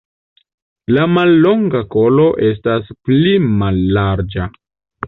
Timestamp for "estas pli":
2.49-3.39